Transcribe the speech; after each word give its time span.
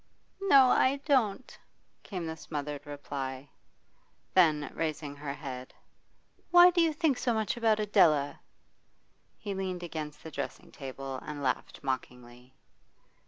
'No, 0.41 0.71
I 0.71 0.95
don't,' 1.05 1.55
came 2.01 2.25
the 2.25 2.35
smothered 2.35 2.87
reply. 2.87 3.47
Then, 4.33 4.71
raising 4.73 5.15
her 5.17 5.31
head, 5.33 5.75
'Why 6.49 6.71
do 6.71 6.81
you 6.81 6.91
think 6.91 7.19
so 7.19 7.35
much 7.35 7.55
about 7.55 7.79
Adela?' 7.79 8.39
He 9.37 9.53
leaned 9.53 9.83
against 9.83 10.23
the 10.23 10.31
dressing 10.31 10.71
table 10.71 11.19
and 11.21 11.43
laughed 11.43 11.83
mockingly. 11.83 12.55